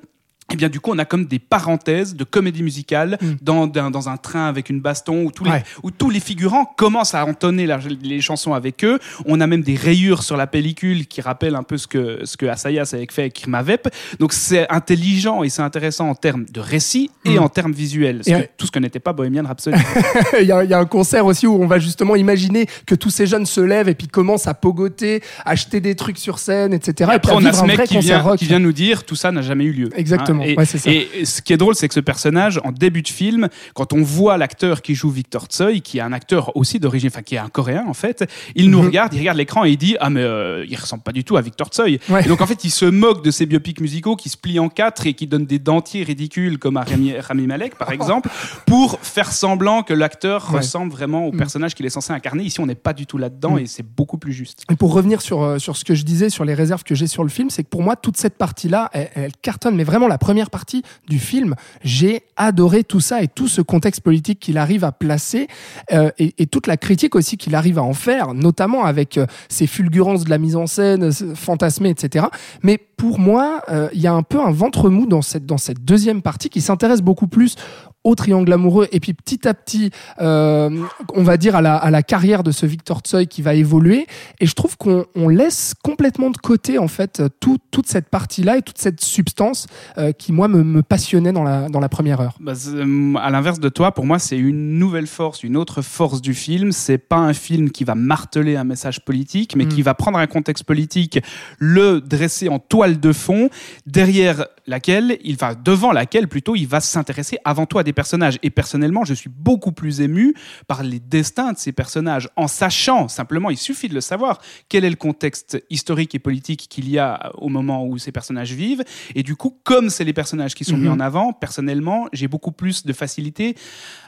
et 0.50 0.54
eh 0.54 0.56
bien 0.56 0.68
du 0.68 0.80
coup 0.80 0.90
on 0.92 0.98
a 0.98 1.04
comme 1.04 1.26
des 1.26 1.38
parenthèses 1.38 2.16
de 2.16 2.24
comédie 2.24 2.64
musicale 2.64 3.18
mm. 3.20 3.26
dans, 3.40 3.68
dans, 3.68 4.08
un 4.08 4.16
train 4.16 4.48
avec 4.48 4.68
une 4.68 4.80
baston 4.80 5.22
où 5.24 5.30
tous, 5.30 5.44
les, 5.44 5.62
où 5.84 5.92
tous 5.92 6.10
les 6.10 6.18
figurants 6.18 6.64
commencent 6.64 7.14
à 7.14 7.24
entonner 7.24 7.68
les 8.02 8.20
chansons 8.20 8.52
avec 8.52 8.84
eux. 8.84 8.98
On 9.26 9.40
a 9.40 9.46
même 9.46 9.62
des 9.62 9.76
rayures 9.76 10.24
sur 10.24 10.36
la 10.36 10.48
pellicule 10.48 11.06
qui 11.06 11.20
rappellent 11.20 11.54
un 11.54 11.62
peu 11.62 11.78
ce 11.78 11.86
que, 11.86 12.24
ce 12.24 12.36
que 12.36 12.46
Asayas 12.46 12.90
avait 12.92 13.06
fait 13.10 13.22
avec 13.22 13.34
Krimavep. 13.34 13.88
Donc 14.18 14.32
c'est 14.32 14.68
intelligent 14.70 15.44
et 15.44 15.50
c'est 15.50 15.62
intéressant 15.62 16.08
en 16.08 16.14
termes 16.16 16.46
de 16.46 16.60
récit 16.60 17.10
et 17.24 17.38
mm. 17.38 17.42
en 17.42 17.48
termes 17.48 17.72
visuels. 17.72 18.22
tout 18.56 18.66
ce 18.66 18.72
que 18.72 18.80
n'était 18.80 18.98
pas 18.98 19.12
Bohemian 19.12 19.44
Rhapsody. 19.44 19.78
il, 20.40 20.46
y 20.46 20.52
a, 20.52 20.64
il 20.64 20.70
y, 20.70 20.74
a 20.74 20.78
un 20.78 20.86
concert 20.86 21.26
aussi 21.26 21.46
où 21.46 21.62
on 21.62 21.66
va 21.66 21.78
justement 21.78 22.16
imaginer 22.16 22.66
que 22.86 22.96
tous 22.96 23.10
ces 23.10 23.26
jeunes 23.26 23.46
se 23.46 23.60
lèvent 23.60 23.88
et 23.88 23.94
puis 23.94 24.08
commencent 24.08 24.48
à 24.48 24.54
pogoter, 24.54 25.22
acheter 25.44 25.80
des 25.80 25.94
trucs 25.94 26.18
sur 26.18 26.40
scène, 26.40 26.74
etc. 26.74 27.10
Et, 27.12 27.14
après 27.14 27.34
on 27.34 27.44
a 27.44 27.52
ce 27.52 27.64
mec 27.64 27.84
qui 27.84 27.98
vient, 27.98 28.36
qui 28.36 28.46
vient 28.46 28.58
nous 28.58 28.72
dire 28.72 29.04
tout 29.04 29.16
ça 29.16 29.30
n'a 29.30 29.42
jamais 29.42 29.64
eu 29.64 29.72
lieu. 29.72 29.90
Exactement. 29.94 30.39
Et, 30.42 31.24
ce 31.24 31.42
qui 31.42 31.52
est 31.52 31.56
drôle, 31.56 31.74
c'est 31.74 31.88
que 31.88 31.94
ce 31.94 32.00
personnage, 32.00 32.60
en 32.64 32.72
début 32.72 33.02
de 33.02 33.08
film, 33.08 33.48
quand 33.74 33.92
on 33.92 34.02
voit 34.02 34.36
l'acteur 34.36 34.82
qui 34.82 34.94
joue 34.94 35.10
Victor 35.10 35.46
Tsoi, 35.46 35.80
qui 35.80 35.98
est 35.98 36.02
un 36.02 36.12
acteur 36.12 36.56
aussi 36.56 36.78
d'origine, 36.78 37.08
enfin 37.08 37.22
qui 37.22 37.34
est 37.34 37.38
un 37.38 37.48
Coréen 37.48 37.84
en 37.86 37.94
fait, 37.94 38.28
il 38.54 38.70
nous 38.70 38.78
mhm. 38.80 38.86
regarde, 38.86 39.14
il 39.14 39.18
regarde 39.18 39.38
l'écran 39.38 39.64
et 39.64 39.70
il 39.70 39.76
dit 39.76 39.96
ah 40.00 40.10
mais 40.10 40.22
euh, 40.22 40.64
il 40.68 40.76
ressemble 40.76 41.02
pas 41.02 41.12
du 41.12 41.24
tout 41.24 41.36
à 41.36 41.40
Victor 41.40 41.68
Tsoi. 41.68 41.88
Et 41.90 42.28
donc 42.28 42.40
en 42.40 42.46
fait, 42.46 42.64
il 42.64 42.70
se 42.70 42.84
moque 42.84 43.24
de 43.24 43.30
ces 43.30 43.46
biopics 43.46 43.80
musicaux 43.80 44.16
qui 44.16 44.28
se 44.28 44.36
plient 44.36 44.58
en 44.58 44.68
quatre 44.68 45.06
et 45.06 45.14
qui 45.14 45.26
donnent 45.26 45.46
des 45.46 45.58
dentiers 45.58 46.02
ridicules 46.02 46.58
comme 46.58 46.76
à 46.76 46.84
Rami, 46.84 47.46
Malek 47.46 47.76
par 47.76 47.90
exemple, 47.92 48.28
pour 48.66 48.98
faire 49.00 49.32
semblant 49.32 49.82
que 49.82 49.94
l'acteur 49.94 50.50
ressemble 50.50 50.92
vraiment 50.92 51.26
au 51.26 51.32
mm. 51.32 51.36
personnage 51.36 51.74
qu'il 51.74 51.86
est 51.86 51.90
censé 51.90 52.12
incarner. 52.12 52.44
Ici, 52.44 52.60
on 52.60 52.66
n'est 52.66 52.74
pas 52.74 52.92
du 52.92 53.06
tout 53.06 53.18
là-dedans 53.18 53.52
mm. 53.52 53.58
et 53.60 53.66
c'est 53.66 53.86
beaucoup 53.86 54.18
plus 54.18 54.32
juste. 54.32 54.64
Et 54.70 54.76
pour 54.76 54.92
revenir 54.92 55.20
sur 55.20 55.42
euh, 55.42 55.58
sur 55.58 55.76
ce 55.76 55.84
que 55.84 55.94
je 55.94 56.04
disais 56.04 56.30
sur 56.30 56.44
les 56.44 56.54
réserves 56.54 56.84
que 56.84 56.94
j'ai 56.94 57.06
sur 57.06 57.22
le 57.22 57.30
film, 57.30 57.50
c'est 57.50 57.62
que 57.62 57.68
pour 57.68 57.82
moi 57.82 57.96
toute 57.96 58.16
cette 58.16 58.36
partie-là, 58.36 58.90
elle, 58.92 59.10
elle 59.14 59.32
cartonne, 59.42 59.76
mais 59.76 59.84
vraiment 59.84 60.08
la 60.08 60.18
première 60.18 60.29
partie 60.50 60.82
du 61.08 61.18
film. 61.18 61.54
J'ai 61.82 62.22
adoré 62.36 62.84
tout 62.84 63.00
ça 63.00 63.22
et 63.22 63.28
tout 63.28 63.48
ce 63.48 63.60
contexte 63.60 64.00
politique 64.00 64.40
qu'il 64.40 64.58
arrive 64.58 64.84
à 64.84 64.92
placer 64.92 65.48
euh, 65.92 66.10
et, 66.18 66.46
toute 66.46 66.66
la 66.66 66.76
critique 66.76 67.14
aussi 67.14 67.36
qu'il 67.36 67.54
arrive 67.54 67.78
à 67.78 67.82
en 67.82 67.92
faire, 67.92 68.34
notamment 68.34 68.84
avec 68.84 69.18
euh, 69.18 69.26
ces 69.48 69.66
fulgurances 69.66 70.24
de 70.24 70.30
la 70.30 70.38
mise 70.38 70.56
en 70.56 70.66
scène, 70.66 71.12
fantasmée, 71.34 71.90
etc. 71.90 72.26
Mais 72.62 72.78
pour 72.78 73.18
moi, 73.18 73.62
euh, 73.68 73.88
il 73.92 74.00
y 74.00 74.06
a 74.06 74.12
un 74.12 74.22
peu 74.22 74.40
un 74.40 74.50
ventre 74.50 74.88
mou 74.88 75.06
dans 75.06 75.22
cette, 75.22 75.46
dans 75.46 75.58
cette 75.58 75.84
deuxième 75.84 76.22
partie 76.22 76.48
qui 76.48 76.60
s'intéresse 76.60 77.02
beaucoup 77.02 77.26
plus 77.26 77.56
au 78.04 78.14
triangle 78.14 78.52
amoureux. 78.52 78.88
Et 78.92 79.00
puis 79.00 79.14
petit 79.14 79.46
à 79.46 79.54
petit 79.54 79.90
euh, 80.20 80.70
on 81.14 81.22
va 81.22 81.36
dire 81.36 81.56
à 81.56 81.62
la, 81.62 81.76
à 81.76 81.90
la 81.90 82.02
carrière 82.02 82.42
de 82.42 82.50
ce 82.50 82.66
Victor 82.66 83.00
Tsoi 83.00 83.26
qui 83.26 83.42
va 83.42 83.54
évoluer. 83.54 84.06
Et 84.40 84.46
je 84.46 84.54
trouve 84.54 84.76
qu'on 84.76 85.04
on 85.14 85.28
laisse 85.28 85.74
complètement 85.82 86.30
de 86.30 86.36
côté 86.36 86.78
en 86.78 86.88
fait 86.88 87.22
tout, 87.40 87.58
toute 87.70 87.86
cette 87.86 88.08
partie 88.08 88.42
là 88.42 88.56
et 88.56 88.62
toute 88.62 88.78
cette 88.78 89.00
substance 89.00 89.66
euh, 89.98 90.12
qui 90.12 90.32
moi 90.32 90.48
me, 90.48 90.62
me, 90.62 90.82
passionnait 90.82 91.32
dans 91.32 91.44
la, 91.44 91.68
dans 91.68 91.80
la 91.80 91.88
première 91.88 92.20
heure. 92.20 92.36
Bah, 92.40 92.52
euh, 92.68 93.14
à 93.16 93.30
l'inverse 93.30 93.60
de 93.60 93.68
toi 93.68 93.92
pour 93.92 94.06
moi 94.06 94.18
c'est 94.18 94.38
une 94.38 94.78
nouvelle 94.78 95.06
force 95.06 95.42
une 95.42 95.56
autre 95.56 95.82
force 95.82 96.22
du 96.22 96.34
film. 96.34 96.72
C'est 96.72 96.98
pas 96.98 97.18
un 97.18 97.32
film 97.34 97.70
qui 97.70 97.84
va 97.84 97.94
marteler 97.94 98.56
un 98.56 98.64
message 98.64 99.04
politique 99.04 99.56
mais 99.56 99.64
mm. 99.64 99.68
qui 99.68 99.82
va 99.82 99.94
prendre 99.94 100.18
un 100.18 100.26
contexte 100.26 100.64
politique 100.64 101.20
le 101.58 102.00
dresser 102.00 102.48
en 102.48 102.58
toile 102.58 102.98
de 102.98 103.12
fond 103.12 103.50
derrière 103.86 104.46
laquelle 104.66 105.18
il 105.24 105.36
va 105.36 105.54
devant 105.54 105.92
laquelle 105.92 106.28
plutôt 106.28 106.56
il 106.56 106.66
va 106.66 106.80
s'intéresser 106.80 107.38
avant 107.44 107.66
tout 107.66 107.78
à 107.78 107.82
des 107.82 107.89
des 107.90 107.94
personnages. 107.94 108.38
Et 108.44 108.50
personnellement, 108.50 109.04
je 109.04 109.14
suis 109.14 109.30
beaucoup 109.30 109.72
plus 109.72 110.00
ému 110.00 110.34
par 110.68 110.82
les 110.84 111.00
destins 111.00 111.52
de 111.52 111.58
ces 111.58 111.72
personnages, 111.72 112.28
en 112.36 112.46
sachant 112.46 113.08
simplement, 113.08 113.50
il 113.50 113.56
suffit 113.56 113.88
de 113.88 113.94
le 113.94 114.00
savoir, 114.00 114.40
quel 114.68 114.84
est 114.84 114.90
le 114.90 114.96
contexte 114.96 115.62
historique 115.70 116.14
et 116.14 116.18
politique 116.20 116.66
qu'il 116.70 116.88
y 116.88 116.98
a 116.98 117.32
au 117.38 117.48
moment 117.48 117.84
où 117.86 117.98
ces 117.98 118.12
personnages 118.12 118.52
vivent. 118.52 118.84
Et 119.14 119.22
du 119.22 119.34
coup, 119.34 119.58
comme 119.64 119.90
c'est 119.90 120.04
les 120.04 120.12
personnages 120.12 120.54
qui 120.54 120.64
sont 120.64 120.76
mis 120.76 120.86
Mhm. 120.88 120.94
en 120.94 121.00
avant, 121.00 121.32
personnellement, 121.32 122.06
j'ai 122.12 122.28
beaucoup 122.28 122.52
plus 122.52 122.86
de 122.86 122.92
facilité 122.92 123.56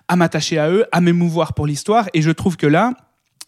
à 0.08 0.14
m'attacher 0.16 0.58
à 0.58 0.70
eux, 0.70 0.84
à 0.92 1.00
m'émouvoir 1.00 1.54
pour 1.54 1.66
l'histoire. 1.66 2.08
Et 2.14 2.22
je 2.22 2.30
trouve 2.30 2.56
que 2.56 2.66
là, 2.68 2.92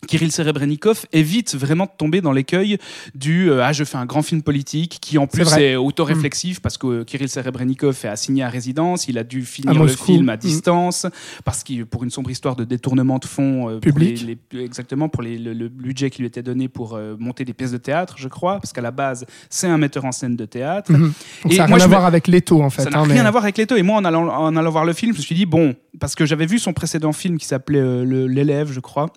Kirill 0.07 0.33
Serebrennikov 0.33 1.07
évite 1.13 1.55
vraiment 1.57 1.85
de 1.85 1.91
tomber 1.97 2.21
dans 2.21 2.33
l'écueil 2.33 2.79
du 3.15 3.51
euh, 3.51 3.65
ah 3.65 3.73
je 3.73 3.85
fais 3.85 3.97
un 3.97 4.07
grand 4.07 4.23
film 4.23 4.43
politique 4.43 4.99
qui 5.01 5.19
en 5.19 5.27
plus 5.27 5.43
vrai. 5.45 5.71
est 5.73 5.77
autoréflexif 5.77 6.61
parce 6.61 6.79
que 6.79 6.87
euh, 6.87 7.05
Kirill 7.05 7.29
Serebrennikov 7.29 7.99
est 8.05 8.09
assigné 8.09 8.43
à 8.43 8.49
résidence, 8.49 9.09
il 9.09 9.19
a 9.19 9.25
dû 9.25 9.45
finir 9.45 9.75
le 9.83 9.89
film 9.89 10.29
à 10.29 10.35
Mm. 10.37 10.39
distance 10.39 11.07
parce 11.45 11.63
qu'il 11.63 11.87
pour 11.87 12.05
une 12.05 12.11
sombre 12.11 12.31
histoire 12.31 12.57
de 12.57 12.65
détournement 12.65 13.19
de 13.19 13.25
fonds 13.25 13.69
euh, 13.69 13.73
pour 13.75 13.81
Public. 13.81 14.25
les- 14.27 14.39
les- 14.53 14.65
exactement 14.65 15.09
pour 15.09 15.23
les- 15.23 15.39
le, 15.39 15.53
le 15.53 15.69
budget 15.69 16.11
qui 16.11 16.21
lui 16.23 16.27
était 16.27 16.43
donné 16.43 16.69
pour 16.69 16.95
euh, 16.95 17.17
monter 17.19 17.45
des 17.45 17.53
pièces 17.55 17.73
de 17.73 17.79
théâtre, 17.79 18.17
je 18.19 18.29
crois, 18.29 18.59
parce 18.61 18.73
qu'à 18.73 18.81
la 18.83 18.91
base 18.91 19.25
c'est 19.51 19.67
un 19.69 19.79
metteur 19.79 20.05
en 20.05 20.13
scène 20.13 20.37
de 20.37 20.45
théâtre. 20.45 20.93
Mhm. 20.93 21.13
Donc 21.45 21.53
Et 21.53 21.57
ça 21.57 21.63
n'a 21.63 21.69
moi, 21.69 21.77
rien 21.77 21.77
à 21.77 21.79
je 21.79 21.85
me- 21.85 21.89
voir 21.95 22.05
avec 22.07 22.29
Leto 22.29 22.63
en 22.63 22.71
fait. 22.71 22.83
Ça 22.83 22.91
n'a 22.91 22.99
hein, 22.99 23.03
rien 23.05 23.23
mais- 23.23 23.29
à 23.29 23.31
voir 23.31 23.45
avec 23.45 23.57
Leto. 23.59 23.77
Et 23.77 23.83
moi, 23.83 23.97
en 23.99 24.05
allant, 24.05 24.27
en 24.29 24.57
allant 24.57 24.71
voir 24.71 24.85
le 24.85 24.93
film, 24.93 25.13
je 25.13 25.19
me 25.19 25.23
suis 25.23 25.35
dit, 25.35 25.47
bon, 25.47 25.75
parce 26.01 26.15
que 26.15 26.27
j'avais 26.27 26.47
vu 26.47 26.59
son 26.59 26.73
précédent 26.73 27.13
film 27.13 27.39
qui 27.39 27.47
s'appelait 27.47 27.79
euh, 27.81 28.27
L'élève, 28.29 28.73
je 28.73 28.81
crois. 28.81 29.13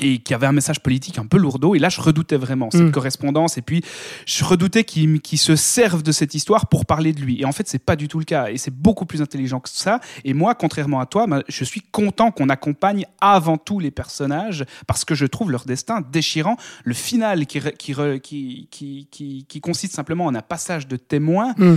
Et 0.00 0.20
qui 0.20 0.32
avait 0.32 0.46
un 0.46 0.52
message 0.52 0.80
politique 0.80 1.18
un 1.18 1.26
peu 1.26 1.36
lourdeau. 1.36 1.74
Et 1.74 1.78
là, 1.78 1.90
je 1.90 2.00
redoutais 2.00 2.38
vraiment 2.38 2.70
cette 2.70 2.80
Mm. 2.80 2.90
correspondance. 2.92 3.58
Et 3.58 3.62
puis, 3.62 3.82
je 4.26 4.42
redoutais 4.42 4.84
qu'il 4.84 5.20
se 5.38 5.54
serve 5.54 6.02
de 6.02 6.12
cette 6.12 6.34
histoire 6.34 6.68
pour 6.68 6.86
parler 6.86 7.12
de 7.12 7.20
lui. 7.20 7.38
Et 7.42 7.44
en 7.44 7.52
fait, 7.52 7.68
c'est 7.68 7.78
pas 7.84 7.94
du 7.94 8.08
tout 8.08 8.18
le 8.18 8.24
cas. 8.24 8.48
Et 8.48 8.56
c'est 8.56 8.74
beaucoup 8.74 9.04
plus 9.04 9.20
intelligent 9.20 9.60
que 9.60 9.68
ça. 9.68 10.00
Et 10.24 10.32
moi, 10.32 10.54
contrairement 10.54 10.98
à 11.00 11.04
toi, 11.04 11.26
bah, 11.26 11.42
je 11.46 11.62
suis 11.64 11.82
content 11.82 12.30
qu'on 12.30 12.48
accompagne 12.48 13.04
avant 13.20 13.58
tout 13.58 13.80
les 13.80 13.90
personnages 13.90 14.64
parce 14.86 15.04
que 15.04 15.14
je 15.14 15.26
trouve 15.26 15.50
leur 15.50 15.66
destin 15.66 16.00
déchirant. 16.10 16.56
Le 16.84 16.94
final 16.94 17.44
qui, 17.46 17.60
re- 17.60 17.76
qui, 17.76 17.92
re- 17.92 18.18
qui, 18.18 18.68
qui, 18.70 19.08
qui, 19.10 19.44
qui 19.46 19.60
consiste 19.60 19.94
simplement 19.94 20.24
en 20.24 20.34
un 20.34 20.40
passage 20.42 20.88
de 20.88 20.96
témoin 20.96 21.52
Mm. 21.58 21.76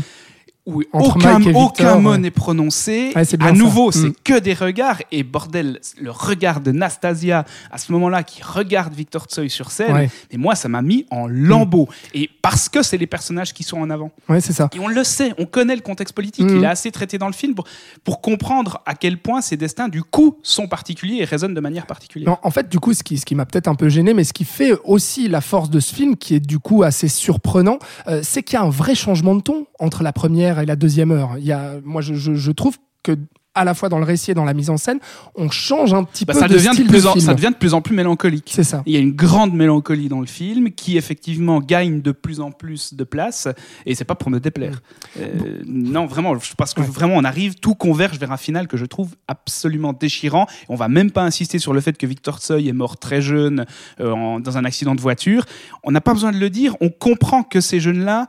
Où 0.66 0.82
Entre 0.94 1.18
aucun, 1.18 1.40
Mike 1.40 1.48
et 1.48 1.54
aucun 1.54 1.84
Victor, 1.84 2.02
mot 2.02 2.12
ouais. 2.12 2.18
n'est 2.18 2.32
prononcé. 2.32 3.12
Ouais, 3.16 3.24
à 3.42 3.52
nouveau, 3.52 3.90
Mm. 3.90 3.92
c'est 3.92 4.24
que 4.24 4.40
des 4.40 4.54
regards. 4.54 4.98
Et 5.12 5.24
bordel, 5.24 5.80
le 6.02 6.12
regard 6.12 6.60
de 6.62 6.72
Nastasia, 6.72 7.46
à 7.72 7.78
ce 7.78 7.92
moment-là, 7.92 8.24
qui 8.24 8.42
regarde 8.42 8.94
Victor 8.94 9.26
Tsoy 9.26 9.50
sur 9.50 9.72
scène, 9.72 9.94
Ouais. 9.94 10.10
et 10.32 10.38
moi, 10.38 10.56
ça 10.56 10.68
m'a 10.70 10.82
mis 10.82 11.06
en 11.12 11.28
lambeaux. 11.28 11.88
Et 12.14 12.30
parce 12.42 12.70
que 12.70 12.82
c'est 12.84 12.98
les 12.98 13.08
personnages 13.08 13.54
qui 13.54 13.64
sont 13.64 13.78
en 13.78 13.90
avant. 13.90 14.12
Ouais, 14.30 14.42
c'est 14.42 14.54
ça. 14.54 14.70
Et 14.76 14.80
on 14.80 14.88
le 14.88 15.04
sait, 15.04 15.34
on 15.38 15.46
connaît 15.46 15.76
le 15.76 15.82
contexte 15.82 16.16
politique. 16.16 16.46
Mhm. 16.46 16.58
Il 16.58 16.64
est 16.64 16.68
assez 16.68 16.92
traité 16.92 17.18
dans 17.18 17.28
le 17.28 17.34
film 17.34 17.54
pour, 17.54 17.66
pour 18.04 18.22
comprendre 18.22 18.82
à 18.86 18.96
quel 18.96 19.18
point 19.20 19.42
ces 19.42 19.58
destins, 19.58 19.88
du 19.88 20.04
coup, 20.04 20.38
sont 20.42 20.68
particuliers 20.68 21.18
et 21.22 21.26
résonnent 21.26 21.54
de 21.54 21.62
manière 21.62 21.86
particulière. 21.86 22.30
Non, 22.30 22.38
en 22.44 22.50
fait, 22.52 22.70
du 22.70 22.80
coup, 22.80 22.94
ce 22.94 23.04
qui, 23.04 23.18
ce 23.18 23.26
qui 23.26 23.36
m'a 23.36 23.46
peut-être 23.46 23.68
un 23.68 23.76
peu 23.76 23.90
gêné, 23.90 24.14
mais 24.14 24.24
ce 24.24 24.34
qui 24.34 24.46
fait 24.46 24.74
aussi 24.84 25.28
la 25.28 25.42
force 25.42 25.70
de 25.70 25.80
ce 25.80 25.94
film, 25.94 26.16
qui 26.18 26.36
est 26.36 26.40
du 26.40 26.60
coup 26.60 26.84
assez 26.84 27.08
surprenant, 27.08 27.78
euh, 28.08 28.22
c'est 28.24 28.42
qu'il 28.44 28.56
y 28.58 28.62
a 28.62 28.64
un 28.64 28.70
vrai 28.70 28.96
changement 28.96 29.36
de 29.36 29.42
ton 29.42 29.68
entre 29.80 30.02
la 30.04 30.14
première 30.14 30.55
et 30.60 30.66
la 30.66 30.76
deuxième 30.76 31.12
heure. 31.12 31.32
Il 31.38 31.46
y 31.46 31.52
a, 31.52 31.74
moi, 31.84 32.02
je, 32.02 32.14
je- 32.16 32.34
je 32.36 32.52
trouve 32.52 32.78
que 33.04 33.18
à 33.58 33.64
la 33.64 33.74
fois 33.74 33.88
dans 33.88 34.00
le 34.00 34.04
récit 34.04 34.32
et 34.32 34.34
dans 34.34 34.44
la 34.44 34.54
mise 34.54 34.70
en 34.70 34.76
scène, 34.76 35.00
on 35.36 35.50
change 35.50 35.94
un 35.94 36.04
petit 36.04 36.26
Bah, 36.26 36.34
peu 36.34 36.40
ça, 36.42 36.50
de 36.50 36.56
devient 36.56 36.72
de 36.78 36.84
plus 36.90 37.04
de 37.04 37.08
en, 37.08 37.14
film. 37.14 37.24
ça 37.26 37.34
devient 37.34 37.52
de 37.54 37.58
plus 37.58 37.74
en 37.74 37.82
plus 37.82 37.96
mélancolique. 37.96 38.52
C'est 38.54 38.66
ça. 38.66 38.84
Il 38.86 38.92
y 38.92 38.98
a 38.98 39.00
une 39.00 39.14
grande 39.14 39.54
mélancolie 39.54 40.10
dans 40.10 40.20
le 40.20 40.26
film 40.26 40.72
qui 40.72 40.98
effectivement 40.98 41.62
gagne 41.62 42.02
de 42.02 42.12
plus 42.12 42.42
en 42.42 42.52
plus 42.52 42.94
de 42.96 43.06
place 43.06 43.48
et 43.86 43.96
c'est 43.96 44.04
pas 44.04 44.16
pour 44.16 44.30
me 44.30 44.42
déplaire. 44.42 44.82
Euh, 45.22 45.62
non, 45.68 46.06
vraiment, 46.06 46.36
parce 46.58 46.74
que 46.74 46.82
Ouais. 46.82 46.88
vraiment 46.88 47.16
on 47.16 47.24
arrive, 47.24 47.56
tout 47.56 47.76
converge 47.76 48.20
vers 48.20 48.34
un 48.34 48.38
final 48.38 48.68
que 48.68 48.76
je 48.76 48.84
trouve 48.86 49.16
absolument 49.30 49.94
déchirant. 49.94 50.48
On 50.68 50.76
va 50.76 50.90
même 50.90 51.12
pas 51.12 51.24
insister 51.24 51.58
sur 51.58 51.72
le 51.72 51.80
fait 51.80 51.98
que 51.98 52.06
Victor 52.06 52.40
Tsoi 52.40 52.60
est 52.60 52.74
mort 52.74 52.98
très 52.98 53.22
jeune 53.22 53.66
euh, 54.02 54.12
en- 54.12 54.42
dans 54.42 54.58
un 54.58 54.66
accident 54.66 54.96
de 54.96 55.02
voiture. 55.02 55.46
On 55.86 55.92
n'a 55.92 56.02
pas 56.02 56.12
besoin 56.14 56.34
de 56.34 56.38
le 56.40 56.50
dire. 56.50 56.76
On 56.82 56.90
comprend 56.90 57.42
que 57.44 57.62
ces 57.62 57.80
jeunes-là 57.80 58.28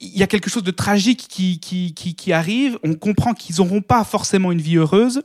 il 0.00 0.18
y 0.18 0.22
a 0.22 0.26
quelque 0.26 0.50
chose 0.50 0.62
de 0.62 0.70
tragique 0.70 1.26
qui, 1.28 1.58
qui, 1.58 1.94
qui, 1.94 2.14
qui 2.14 2.32
arrive. 2.32 2.78
On 2.84 2.94
comprend 2.94 3.34
qu'ils 3.34 3.56
n'auront 3.56 3.80
pas 3.80 4.04
forcément 4.04 4.52
une 4.52 4.60
vie 4.60 4.76
heureuse. 4.76 5.22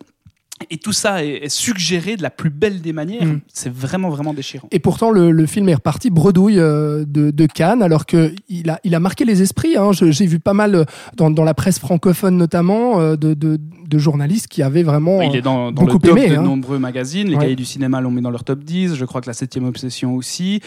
Et 0.70 0.78
tout 0.78 0.94
ça 0.94 1.26
est, 1.26 1.50
suggéré 1.50 2.18
de 2.18 2.22
la 2.22 2.30
plus 2.30 2.52
belle 2.52 2.82
des 2.82 2.94
manières. 2.94 3.26
Mm. 3.26 3.42
C'est 3.52 3.74
vraiment, 3.74 4.10
vraiment 4.10 4.34
déchirant. 4.34 4.68
Et 4.72 4.78
pourtant, 4.80 5.10
le, 5.10 5.32
le 5.32 5.46
film 5.48 5.68
est 5.70 5.74
reparti 5.74 6.12
bredouille 6.12 6.60
euh, 6.60 7.04
de, 7.08 7.32
de 7.32 7.46
Cannes, 7.48 7.82
alors 7.82 8.06
que 8.06 8.34
il 8.48 8.70
a, 8.70 8.80
il 8.84 8.94
a 8.94 9.00
marqué 9.00 9.26
les 9.26 9.42
esprits. 9.42 9.76
hein. 9.76 9.92
J'ai 9.92 10.28
vu 10.28 10.40
pas 10.40 10.54
mal 10.54 10.76
euh, 10.76 10.84
dans, 11.16 11.32
dans 11.32 11.44
la 11.44 11.56
presse 11.56 11.80
francophone 11.80 12.38
notamment 12.38 13.00
euh, 13.00 13.16
de, 13.16 13.34
de, 13.34 13.60
de 13.92 13.98
journalistes 14.00 14.48
qui 14.48 14.64
avaient 14.64 14.82
vraiment. 14.84 15.22
Il 15.22 15.36
est 15.36 15.42
dans, 15.42 15.72
dans 15.72 15.84
le 15.84 15.92
top 15.92 16.06
aimé, 16.08 16.30
de 16.30 16.36
hein. 16.38 16.42
nombreux 16.42 16.80
magazines. 16.80 17.28
Les 17.28 17.36
Ouais. 17.36 17.42
cahiers 17.42 17.56
du 17.56 17.66
cinéma 17.66 18.02
l'ont 18.02 18.10
mis 18.10 18.22
dans 18.22 18.32
leur 18.32 18.44
top 18.44 18.64
10. 18.64 18.96
Je 18.96 19.06
crois 19.06 19.22
que 19.22 19.28
la 19.28 19.34
7 19.34 19.58
Obsession 19.58 20.16
aussi. 20.16 20.62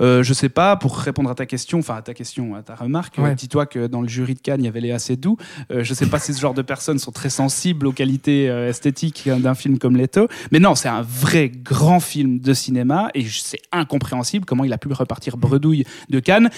Euh, 0.00 0.22
je 0.22 0.32
sais 0.32 0.48
pas, 0.48 0.76
pour 0.76 0.96
répondre 0.98 1.30
à 1.30 1.34
ta 1.34 1.46
question, 1.46 1.78
enfin 1.78 1.94
à 1.96 2.02
ta 2.02 2.14
question, 2.14 2.54
à 2.56 2.62
ta 2.62 2.74
remarque, 2.74 3.18
Ouais. 3.18 3.30
euh, 3.30 3.34
dis-toi 3.34 3.66
que 3.66 3.86
dans 3.86 4.00
le 4.02 4.08
jury 4.08 4.34
de 4.34 4.40
Cannes, 4.40 4.60
il 4.62 4.64
y 4.64 4.68
avait 4.68 4.80
Léa 4.80 4.98
Seydoux. 4.98 5.36
Euh, 5.70 5.84
je 5.84 5.94
sais 5.94 6.06
pas 6.06 6.18
si 6.18 6.32
ce 6.34 6.40
genre 6.40 6.54
de 6.54 6.62
personnes 6.62 6.98
sont 6.98 7.12
très 7.12 7.30
sensibles 7.30 7.86
aux 7.86 7.92
qualités 7.92 8.48
euh, 8.48 8.68
esthétiques 8.70 9.28
d'un 9.28 9.54
film 9.54 9.78
comme 9.78 9.96
Leto. 9.96 10.26
Mais 10.50 10.58
non, 10.58 10.74
c'est 10.74 10.88
un 10.88 11.02
vrai 11.02 11.50
grand 11.50 12.00
film 12.00 12.38
de 12.40 12.54
cinéma 12.54 13.10
et 13.14 13.24
c'est 13.28 13.60
incompréhensible 13.72 14.44
comment 14.46 14.64
il 14.64 14.72
a 14.72 14.78
pu 14.78 14.88
repartir 14.92 15.36
bredouille 15.36 15.84
de 16.08 16.18
Cannes. 16.20 16.48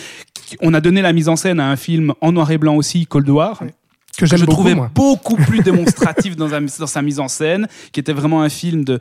On 0.61 0.73
a 0.75 0.81
donné 0.81 1.03
la 1.03 1.13
mise 1.13 1.29
en 1.29 1.37
scène 1.37 1.59
à 1.61 1.69
un 1.71 1.77
film 1.77 2.13
en 2.21 2.33
noir 2.33 2.51
et 2.51 2.59
blanc 2.59 2.77
aussi, 2.77 3.07
Cold 3.07 3.29
War. 3.29 3.61
Ouais. 3.63 3.73
Que 4.19 4.27
je 4.27 4.37
beaucoup, 4.37 4.53
trouvais 4.53 4.75
moi. 4.75 4.91
beaucoup 4.95 5.37
plus 5.37 5.61
démonstratif 5.61 6.37
dans, 6.37 6.53
un- 6.55 6.61
dans 6.79 6.87
sa 6.87 7.03
mise 7.03 7.19
en 7.21 7.29
scène, 7.29 7.67
qui 7.93 8.01
était 8.01 8.13
vraiment 8.13 8.43
un 8.43 8.49
film 8.49 8.85
de 8.85 8.99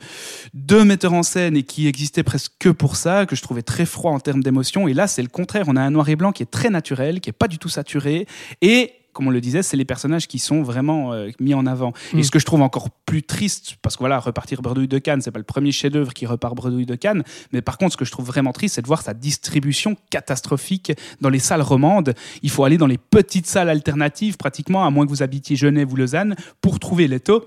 deux 0.54 0.84
metteurs 0.84 1.12
en 1.12 1.22
scène 1.22 1.56
et 1.56 1.62
qui 1.62 1.86
existait 1.86 2.22
presque 2.22 2.52
que 2.58 2.70
pour 2.70 2.96
ça, 2.96 3.26
que 3.26 3.36
je 3.36 3.42
trouvais 3.42 3.62
très 3.62 3.84
froid 3.86 4.12
en 4.12 4.20
termes 4.20 4.42
d'émotion. 4.42 4.88
Et 4.88 4.94
là, 4.94 5.06
c'est 5.06 5.22
le 5.22 5.28
contraire. 5.28 5.64
On 5.68 5.76
a 5.76 5.80
un 5.82 5.90
noir 5.90 6.08
et 6.08 6.16
blanc 6.16 6.32
qui 6.32 6.42
est 6.42 6.50
très 6.50 6.70
naturel, 6.70 7.20
qui 7.20 7.30
est 7.30 7.34
pas 7.34 7.48
du 7.48 7.58
tout 7.58 7.68
saturé 7.68 8.26
et 8.62 8.92
comme 9.12 9.26
on 9.26 9.30
le 9.30 9.40
disait, 9.40 9.62
c'est 9.62 9.76
les 9.76 9.84
personnages 9.84 10.26
qui 10.26 10.38
sont 10.38 10.62
vraiment 10.62 11.12
euh, 11.12 11.30
mis 11.40 11.54
en 11.54 11.66
avant. 11.66 11.92
Mm. 12.12 12.18
Et 12.18 12.22
ce 12.22 12.30
que 12.30 12.38
je 12.38 12.46
trouve 12.46 12.62
encore 12.62 12.90
plus 12.90 13.22
triste, 13.22 13.76
parce 13.82 13.96
que 13.96 14.00
voilà, 14.00 14.18
repartir 14.18 14.62
Bredouille 14.62 14.88
de 14.88 14.98
Cannes, 14.98 15.20
c'est 15.20 15.30
pas 15.30 15.38
le 15.38 15.44
premier 15.44 15.72
chef-d'œuvre 15.72 16.12
qui 16.14 16.26
repart 16.26 16.54
Bredouille 16.54 16.86
de 16.86 16.94
Cannes, 16.94 17.22
mais 17.52 17.62
par 17.62 17.78
contre, 17.78 17.92
ce 17.92 17.96
que 17.96 18.04
je 18.04 18.10
trouve 18.10 18.26
vraiment 18.26 18.52
triste, 18.52 18.76
c'est 18.76 18.82
de 18.82 18.86
voir 18.86 19.02
sa 19.02 19.14
distribution 19.14 19.96
catastrophique 20.10 20.92
dans 21.20 21.28
les 21.28 21.38
salles 21.38 21.62
romandes. 21.62 22.14
Il 22.42 22.50
faut 22.50 22.64
aller 22.64 22.78
dans 22.78 22.86
les 22.86 22.98
petites 22.98 23.46
salles 23.46 23.68
alternatives, 23.68 24.36
pratiquement, 24.36 24.84
à 24.84 24.90
moins 24.90 25.04
que 25.04 25.10
vous 25.10 25.22
habitiez 25.22 25.56
Genève 25.56 25.92
ou 25.92 25.96
Lausanne, 25.96 26.36
pour 26.60 26.78
trouver 26.78 27.08
Leto. 27.08 27.46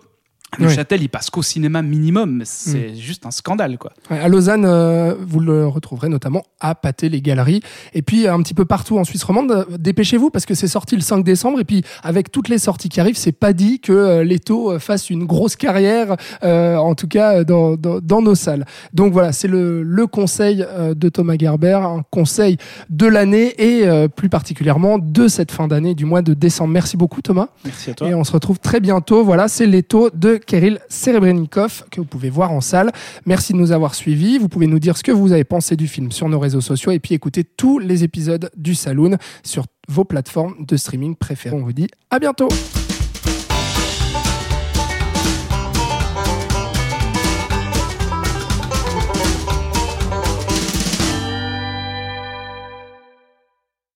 Le 0.60 0.68
Oui. 0.68 0.74
Châtel, 0.74 1.02
il 1.02 1.10
passe 1.10 1.30
qu'au 1.30 1.42
cinéma 1.42 1.82
minimum. 1.82 2.42
C'est 2.46 2.96
juste 2.96 3.26
un 3.26 3.32
scandale, 3.32 3.78
quoi. 3.78 3.92
Ouais, 4.10 4.20
à 4.20 4.28
Lausanne, 4.28 4.66
euh, 4.66 5.16
vous 5.20 5.40
le 5.40 5.68
retrouverez 5.68 6.10
notamment 6.10 6.44
à 6.60 6.76
Pâté 6.76 7.10
les 7.10 7.22
Galeries. 7.22 7.62
Et 7.94 8.02
puis 8.02 8.28
un 8.28 8.42
petit 8.42 8.54
peu 8.54 8.66
partout 8.66 8.98
en 8.98 9.04
Suisse 9.04 9.24
romande, 9.24 9.52
euh, 9.52 9.66
dépêchez-vous 9.78 10.30
parce 10.30 10.46
que 10.46 10.54
c'est 10.54 10.68
sorti 10.68 10.96
le 10.96 11.02
5 11.02 11.24
décembre. 11.24 11.60
Et 11.60 11.64
puis 11.66 11.84
avec 12.04 12.32
toutes 12.32 12.50
les 12.50 12.58
sorties 12.58 12.90
qui 12.90 13.00
arrivent, 13.00 13.18
c'est 13.18 13.32
pas 13.32 13.54
dit 13.54 13.80
que 13.80 13.92
euh, 13.92 14.24
Leto 14.24 14.78
fasse 14.80 15.10
une 15.10 15.26
grosse 15.26 15.56
carrière, 15.56 16.16
euh, 16.44 16.76
en 16.78 16.96
tout 16.96 17.08
cas 17.08 17.44
dans, 17.44 17.76
dans, 17.76 18.00
dans 18.00 18.22
nos 18.22 18.36
salles. 18.36 18.66
Donc 18.94 19.14
voilà, 19.14 19.32
c'est 19.32 19.48
le, 19.48 19.84
le 19.84 20.08
conseil 20.08 20.66
de 20.96 21.10
Thomas 21.10 21.36
Gerber, 21.40 21.80
un 21.84 22.04
conseil 22.10 22.58
de 22.90 23.06
l'année 23.08 23.54
et 23.58 23.88
euh, 23.88 24.08
plus 24.08 24.30
particulièrement 24.30 24.98
de 25.00 25.28
cette 25.28 25.52
fin 25.52 25.68
d'année, 25.68 25.96
du 25.96 26.06
mois 26.06 26.22
de 26.22 26.34
décembre. 26.34 26.72
Merci 26.72 26.98
beaucoup 26.98 27.22
Thomas. 27.22 27.48
Merci 27.64 27.92
à 27.92 27.94
toi. 27.94 28.08
Et 28.08 28.14
on 28.14 28.24
se 28.24 28.32
retrouve 28.32 28.60
très 28.60 28.80
bientôt. 28.80 29.24
Voilà, 29.24 29.48
c'est 29.48 29.66
Leto 29.66 30.10
de 30.14 30.36
Kirill 30.46 30.80
Serebrennikov 30.90 31.86
que 31.90 32.00
vous 32.00 32.06
pouvez 32.06 32.30
voir 32.30 32.52
en 32.52 32.62
salle. 32.62 32.92
Merci 33.26 33.54
de 33.54 33.58
nous 33.58 33.72
avoir 33.72 33.96
suivis. 33.96 34.38
Vous 34.38 34.50
pouvez 34.50 34.68
nous 34.68 34.80
dire 34.80 34.98
ce 34.98 35.04
que 35.04 35.12
vous 35.12 35.32
avez 35.32 35.44
pensé 35.44 35.76
du 35.76 35.88
film 35.88 36.12
sur 36.12 36.30
nos 36.30 36.40
réseaux 36.40 36.62
sociaux 36.62 36.92
et 36.92 37.00
puis 37.00 37.16
écouter 37.16 37.44
tous 37.44 37.80
les 37.80 38.04
épisodes 38.04 38.50
du 38.56 38.76
Saloon 38.76 39.18
sur 39.44 39.66
vos 39.88 40.06
plateformes 40.06 40.56
de 40.66 40.78
streaming 40.78 41.16
préférées. 41.16 41.56
On 41.56 41.64
vous 41.64 41.74
dit 41.74 41.88
à 42.10 42.20
bientôt. 42.20 42.48